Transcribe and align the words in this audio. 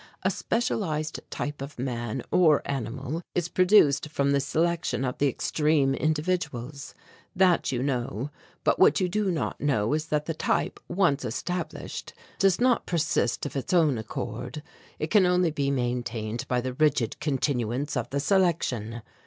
A 0.23 0.31
specialized 0.31 1.19
type 1.29 1.61
of 1.61 1.77
man 1.77 2.23
or 2.31 2.63
animal 2.65 3.21
is 3.35 3.47
produced 3.47 4.09
from 4.09 4.31
the 4.31 4.39
selection 4.39 5.05
of 5.05 5.19
the 5.19 5.27
extreme 5.27 5.93
individuals. 5.93 6.95
That 7.35 7.71
you 7.71 7.83
know. 7.83 8.31
But 8.63 8.79
what 8.79 8.99
you 8.99 9.07
do 9.07 9.29
not 9.29 9.61
know 9.61 9.93
is 9.93 10.07
that 10.07 10.25
the 10.25 10.33
type 10.33 10.79
once 10.87 11.23
established 11.23 12.13
does 12.39 12.59
not 12.59 12.87
persist 12.87 13.45
of 13.45 13.55
its 13.55 13.73
own 13.73 13.99
accord. 13.99 14.63
It 14.97 15.11
can 15.11 15.27
only 15.27 15.51
be 15.51 15.69
maintained 15.69 16.47
by 16.47 16.61
the 16.61 16.73
rigid 16.73 17.19
continuance 17.19 17.95
of 17.95 18.09
the 18.09 18.19
selection. 18.19 19.03